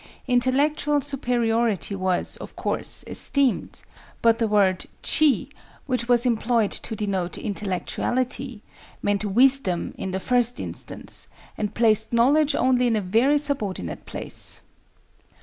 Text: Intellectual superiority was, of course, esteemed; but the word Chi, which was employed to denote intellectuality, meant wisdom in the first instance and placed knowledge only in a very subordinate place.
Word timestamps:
Intellectual 0.25 0.99
superiority 0.99 1.93
was, 1.93 2.35
of 2.37 2.55
course, 2.55 3.03
esteemed; 3.05 3.83
but 4.23 4.39
the 4.39 4.47
word 4.47 4.85
Chi, 5.03 5.45
which 5.85 6.09
was 6.09 6.25
employed 6.25 6.71
to 6.71 6.95
denote 6.95 7.37
intellectuality, 7.37 8.63
meant 9.03 9.23
wisdom 9.23 9.93
in 9.99 10.09
the 10.09 10.19
first 10.19 10.59
instance 10.59 11.27
and 11.55 11.75
placed 11.75 12.13
knowledge 12.13 12.55
only 12.55 12.87
in 12.87 12.95
a 12.95 12.99
very 12.99 13.37
subordinate 13.37 14.07
place. 14.07 14.61